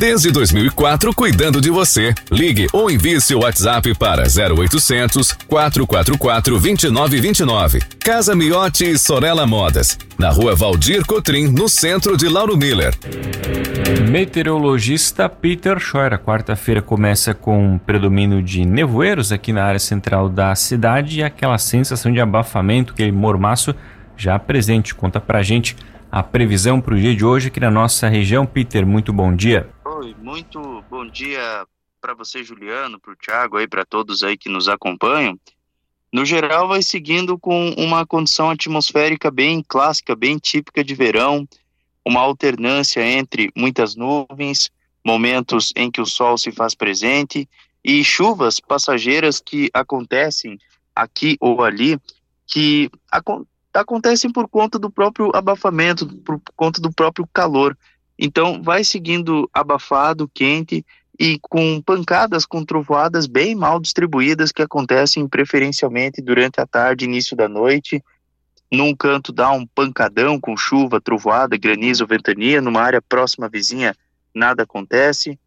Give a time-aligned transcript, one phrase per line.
[0.00, 2.14] Desde 2004, cuidando de você.
[2.32, 7.80] Ligue ou envie seu WhatsApp para 0800 444 2929.
[8.02, 9.98] Casa Miotti e Sorella Modas.
[10.18, 12.94] Na rua Valdir Cotrim, no centro de Lauro Miller.
[14.10, 16.14] Meteorologista Peter Scheuer.
[16.14, 21.58] A quarta-feira começa com predomínio de nevoeiros aqui na área central da cidade e aquela
[21.58, 23.74] sensação de abafamento, aquele mormaço
[24.16, 24.94] já presente.
[24.94, 25.76] Conta pra gente
[26.10, 28.46] a previsão para o dia de hoje aqui na nossa região.
[28.46, 29.68] Peter, muito bom dia.
[30.18, 31.66] Muito bom dia
[32.00, 35.38] para você, Juliano, para o Thiago, aí, para todos aí que nos acompanham.
[36.12, 41.46] No geral, vai seguindo com uma condição atmosférica bem clássica, bem típica de verão,
[42.04, 44.70] uma alternância entre muitas nuvens,
[45.04, 47.48] momentos em que o sol se faz presente
[47.84, 50.58] e chuvas passageiras que acontecem
[50.94, 51.98] aqui ou ali,
[52.46, 52.90] que
[53.72, 57.76] acontecem por conta do próprio abafamento, por conta do próprio calor.
[58.22, 60.84] Então, vai seguindo abafado, quente
[61.18, 67.34] e com pancadas, com trovoadas bem mal distribuídas que acontecem preferencialmente durante a tarde, início
[67.34, 68.04] da noite.
[68.70, 72.60] Num canto dá um pancadão com chuva, trovoada, granizo, ventania.
[72.60, 73.96] Numa área próxima vizinha,
[74.34, 75.38] nada acontece.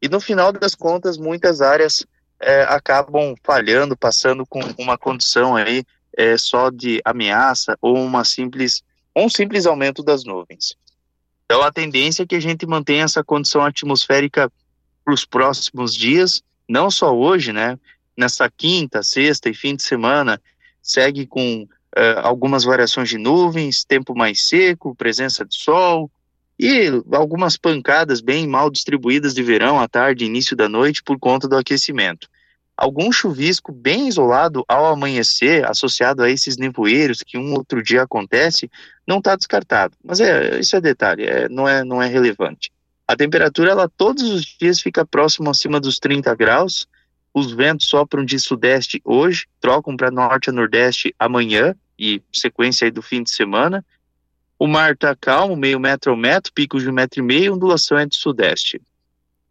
[0.00, 2.06] E no final das contas, muitas áreas
[2.38, 5.82] é, acabam falhando, passando com uma condição aí
[6.16, 8.84] é, só de ameaça ou uma simples,
[9.16, 10.76] um simples aumento das nuvens.
[11.50, 14.48] Então, a tendência é que a gente mantenha essa condição atmosférica
[15.04, 17.76] para os próximos dias, não só hoje, né?
[18.16, 20.40] Nessa quinta, sexta e fim de semana,
[20.80, 26.08] segue com uh, algumas variações de nuvens, tempo mais seco, presença de sol
[26.56, 31.48] e algumas pancadas bem mal distribuídas de verão à tarde, início da noite, por conta
[31.48, 32.28] do aquecimento
[32.80, 38.70] algum chuvisco bem isolado ao amanhecer, associado a esses nevoeiros que um outro dia acontece,
[39.06, 39.94] não está descartado.
[40.02, 42.72] Mas é, isso é detalhe, é, não, é, não é relevante.
[43.06, 46.88] A temperatura, ela todos os dias fica próximo acima dos 30 graus,
[47.34, 52.90] os ventos sopram de sudeste hoje, trocam para norte a nordeste amanhã, e sequência aí
[52.90, 53.84] do fim de semana.
[54.58, 57.98] O mar está calmo, meio metro ao metro, picos de um metro e meio, ondulação
[57.98, 58.80] é de sudeste.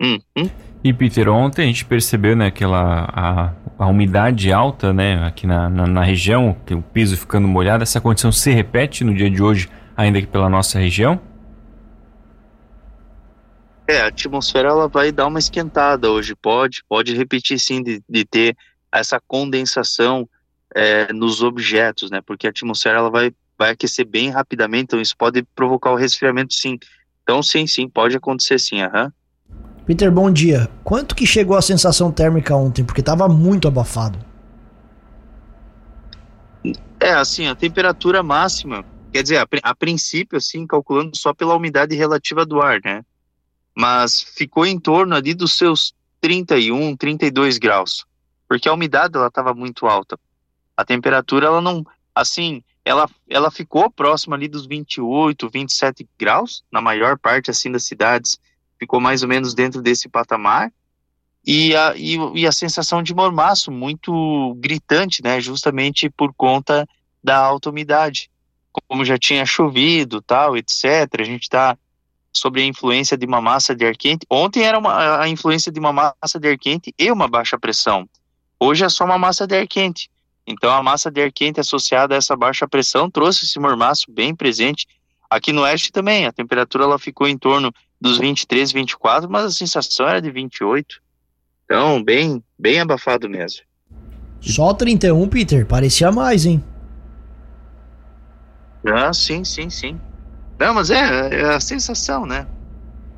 [0.02, 0.50] Hum, hum.
[0.82, 5.70] E Peter, ontem a gente percebeu né, aquela a, a umidade alta né, aqui na,
[5.70, 7.84] na, na, região, que o piso ficando molhado.
[7.84, 11.20] Essa condição se repete no dia de hoje, ainda aqui pela nossa região?
[13.90, 18.24] É, a atmosfera ela vai dar uma esquentada hoje, pode, pode repetir sim de, de
[18.24, 18.56] ter
[18.92, 20.30] essa condensação
[20.76, 22.22] é, nos objetos, né?
[22.22, 26.54] Porque a atmosfera ela vai, vai aquecer bem rapidamente, então isso pode provocar o resfriamento
[26.54, 26.78] sim.
[27.24, 29.06] Então sim, sim, pode acontecer sim, aham.
[29.06, 29.12] Uhum.
[29.86, 30.70] Peter, bom dia.
[30.84, 32.84] Quanto que chegou a sensação térmica ontem?
[32.84, 34.20] Porque estava muito abafado.
[37.00, 41.96] É, assim, a temperatura máxima, quer dizer, a, a, princípio, assim, calculando só pela umidade
[41.96, 43.04] relativa do ar, né?
[43.74, 48.06] Mas ficou em torno ali dos seus 31, 32 graus,
[48.48, 50.20] porque a umidade ela estava muito alta.
[50.76, 56.82] A temperatura ela não, assim, ela, ela ficou próxima ali dos 28, 27 graus na
[56.82, 58.40] maior parte assim das cidades
[58.80, 60.72] ficou mais ou menos dentro desse patamar.
[61.46, 66.88] E a, e, e a sensação de mormaço muito gritante, né, justamente por conta
[67.24, 68.30] da alta umidade.
[68.88, 71.78] Como já tinha chovido, tal, etc., a gente está
[72.32, 74.26] sobre a influência de uma massa de ar quente.
[74.30, 78.08] Ontem era uma, a influência de uma massa de ar quente e uma baixa pressão.
[78.60, 80.10] Hoje é só uma massa de ar quente.
[80.46, 84.36] Então a massa de ar quente associada a essa baixa pressão trouxe esse mormaço bem
[84.36, 84.88] presente.
[85.30, 89.52] Aqui no oeste também, a temperatura ela ficou em torno dos 23, 24, mas a
[89.52, 91.00] sensação era de 28.
[91.66, 93.62] Então, bem, bem abafado mesmo.
[94.42, 95.66] Só 31, Peter?
[95.66, 96.64] Parecia mais, hein?
[98.88, 100.00] Ah, sim, sim, sim.
[100.58, 102.48] Não, mas é, é a sensação, né?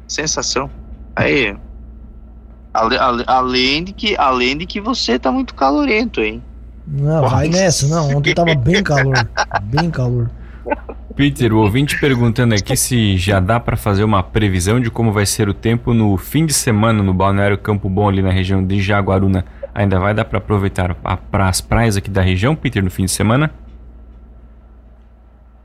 [0.05, 0.69] Sensação.
[1.15, 1.55] Aí,
[2.73, 6.43] ale, ale, além de que, além de que você tá muito calorento, hein?
[6.85, 8.17] Não, vai nessa, não.
[8.17, 9.29] Ontem tava bem calor,
[9.63, 10.29] bem calor.
[11.21, 15.23] Peter, o ouvinte perguntando aqui se já dá para fazer uma previsão de como vai
[15.23, 18.81] ser o tempo no fim de semana no Balneário Campo Bom ali na região de
[18.81, 19.45] Jaguaruna.
[19.71, 23.05] Ainda vai dar para aproveitar a, pra, as praias aqui da região, Peter, no fim
[23.05, 23.53] de semana?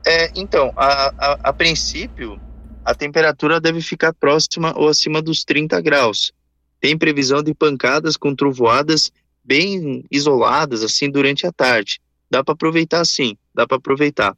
[0.06, 2.38] É, então, a, a, a princípio,
[2.84, 6.34] a temperatura deve ficar próxima ou acima dos 30 graus.
[6.78, 9.10] Tem previsão de pancadas com trovoadas
[9.42, 11.98] bem isoladas, assim, durante a tarde.
[12.30, 14.36] Dá para aproveitar sim, dá para aproveitar.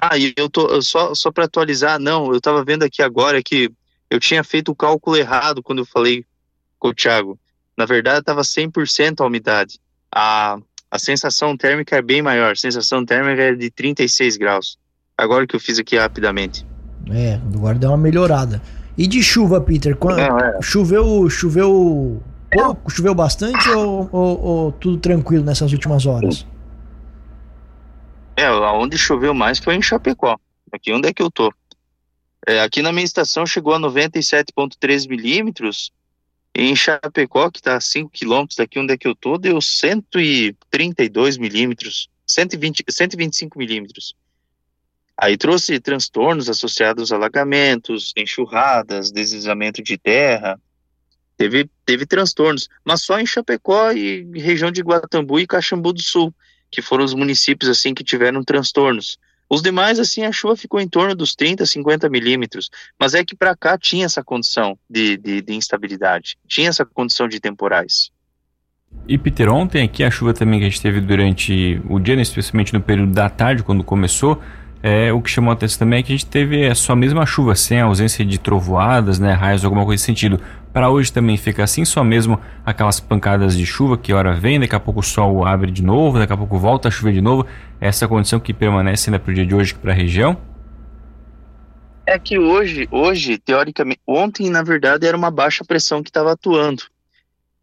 [0.00, 3.70] Ah, e eu tô só só para atualizar, não, eu estava vendo aqui agora que
[4.08, 6.24] eu tinha feito o cálculo errado quando eu falei
[6.78, 7.38] com o Thiago.
[7.76, 9.78] Na verdade, estava 100% a umidade.
[10.12, 10.58] A
[10.90, 12.52] a sensação térmica é bem maior.
[12.52, 14.76] A sensação térmica é de 36 graus.
[15.16, 16.66] Agora que eu fiz aqui rapidamente.
[17.10, 18.60] É, agora deu uma melhorada.
[18.98, 19.96] E de chuva, Peter?
[19.96, 20.58] Quando, Não, é.
[20.60, 22.20] Choveu, choveu
[22.50, 26.44] pouco, choveu bastante ou, ou, ou, tudo tranquilo nessas últimas horas?
[28.40, 30.40] É, onde choveu mais foi em Chapecó.
[30.72, 31.52] Aqui onde é que eu tô.
[32.46, 35.92] É, aqui na minha estação chegou a 97,3 milímetros.
[36.54, 41.36] Em Chapecó, que está a 5 quilômetros daqui onde é que eu tô, deu 132
[41.36, 44.14] milímetros, 120, 125 milímetros.
[45.18, 50.58] Aí trouxe transtornos associados a alagamentos, enxurradas, deslizamento de terra.
[51.36, 56.34] Teve, teve transtornos, mas só em Chapecó e região de Guatambu e Caxambu do Sul,
[56.70, 59.18] que foram os municípios assim que tiveram transtornos.
[59.48, 63.34] Os demais, assim, a chuva ficou em torno dos 30, 50 milímetros, mas é que
[63.34, 68.12] para cá tinha essa condição de, de, de instabilidade, tinha essa condição de temporais.
[69.08, 72.22] E Peter, ontem aqui a chuva também que a gente teve durante o dia, né,
[72.22, 74.40] especialmente no período da tarde, quando começou,
[74.82, 77.26] é, o que chamou a atenção também é que a gente teve só a mesma
[77.26, 80.40] chuva, sem a ausência de trovoadas, né, raios, alguma coisa nesse sentido.
[80.72, 84.74] Para hoje também fica assim, só mesmo aquelas pancadas de chuva que hora vem, daqui
[84.74, 87.44] a pouco o sol abre de novo, daqui a pouco volta a chover de novo.
[87.80, 90.40] Essa condição que permanece ainda para o dia de hoje para a região?
[92.06, 96.84] É que hoje, hoje, teoricamente, ontem na verdade era uma baixa pressão que estava atuando.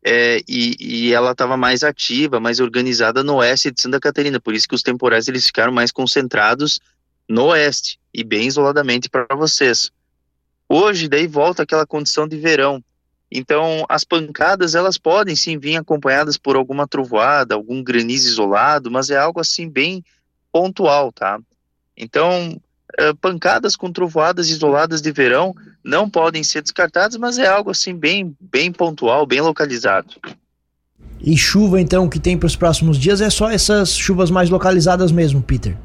[0.06, 4.53] É, e, e, ela estava mais ativa, mais organizada no oeste de Santa Catarina, por
[4.53, 6.80] isso que os temporais eles ficaram mais concentrados
[7.27, 9.92] no oeste e bem isoladamente para vocês.
[10.69, 12.81] Hoje, daí volta aquela condição de verão.
[13.31, 19.09] Então, as pancadas, elas podem sim vir acompanhadas por alguma trovoada, algum granizo isolado, mas
[19.09, 20.03] é algo assim bem
[20.51, 21.38] pontual, tá?
[21.95, 22.59] Então,
[22.97, 25.53] eh, pancadas com trovoadas isoladas de verão
[25.83, 30.15] não podem ser descartadas, mas é algo assim bem, bem pontual, bem localizado.
[31.19, 35.12] E chuva, então, que tem para os próximos dias é só essas chuvas mais localizadas
[35.12, 35.77] mesmo, Peter?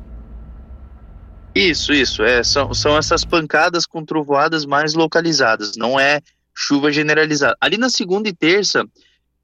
[1.54, 2.22] Isso, isso.
[2.22, 6.20] É, são, são essas pancadas com trovoadas mais localizadas, não é
[6.54, 7.56] chuva generalizada.
[7.60, 8.84] Ali na segunda e terça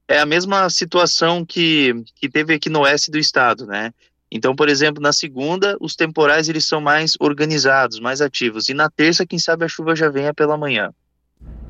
[0.07, 3.93] é a mesma situação que, que teve aqui no oeste do estado, né?
[4.31, 8.69] Então, por exemplo, na segunda, os temporais eles são mais organizados, mais ativos.
[8.69, 10.91] E na terça, quem sabe a chuva já venha pela manhã.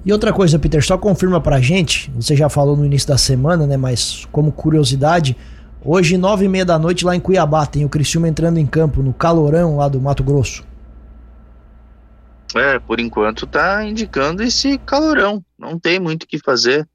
[0.05, 3.67] E outra coisa, Peter, só confirma pra gente, você já falou no início da semana,
[3.67, 3.77] né?
[3.77, 5.37] Mas como curiosidade,
[5.85, 9.01] Hoje, nove e meia da noite, lá em Cuiabá, tem o Criciúma entrando em campo,
[9.01, 10.65] no calorão lá do Mato Grosso.
[12.55, 15.45] É, por enquanto tá indicando esse calorão.
[15.59, 16.89] Não tem muito o que fazer.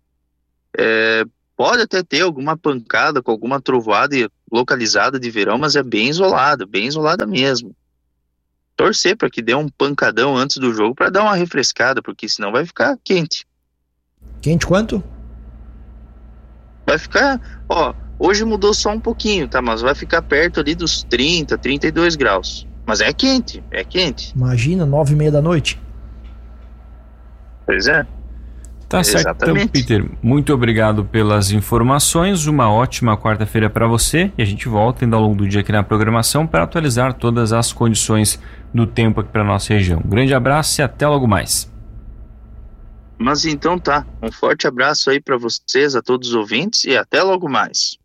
[0.78, 1.24] É,
[1.56, 4.16] pode até ter alguma pancada com alguma trovoada
[4.52, 7.76] localizada de verão, mas é bem isolada, bem isolada mesmo.
[8.76, 12.52] Torcer para que dê um pancadão antes do jogo para dar uma refrescada, porque senão
[12.52, 13.46] vai ficar quente.
[14.42, 15.04] Quente quanto?
[16.86, 19.62] Vai ficar, ó, Hoje mudou só um pouquinho, tá?
[19.62, 22.68] Mas vai ficar perto ali dos 30, 32 graus.
[22.86, 24.34] Mas é quente, é quente.
[24.36, 25.80] Imagina, nove e meia da noite.
[27.66, 28.06] Pois é.
[28.94, 30.08] Tá certo, então, Peter.
[30.22, 32.46] Muito obrigado pelas informações.
[32.46, 34.32] Uma ótima quarta-feira para você.
[34.38, 37.52] E a gente volta ainda ao longo do dia aqui na programação para atualizar todas
[37.52, 38.40] as condições
[38.72, 40.00] do tempo aqui para nossa região.
[40.06, 41.72] Um grande abraço e até logo mais.
[43.18, 44.06] Mas então tá.
[44.22, 47.98] Um forte abraço aí para vocês, a todos os ouvintes e até logo mais.